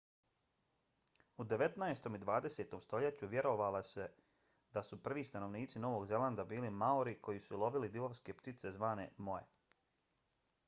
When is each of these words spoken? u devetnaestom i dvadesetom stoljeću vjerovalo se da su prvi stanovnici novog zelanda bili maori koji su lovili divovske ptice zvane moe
u 1.43 1.45
devetnaestom 1.49 2.15
i 2.15 2.19
dvadesetom 2.21 2.79
stoljeću 2.85 3.27
vjerovalo 3.33 3.81
se 3.89 4.07
da 4.77 4.83
su 4.87 4.97
prvi 5.09 5.23
stanovnici 5.29 5.81
novog 5.83 6.05
zelanda 6.13 6.45
bili 6.55 6.71
maori 6.85 7.13
koji 7.29 7.43
su 7.49 7.59
lovili 7.65 7.91
divovske 7.97 8.35
ptice 8.41 8.73
zvane 8.79 9.05
moe 9.29 9.45